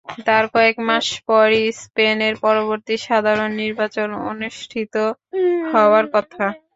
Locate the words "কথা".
6.13-6.45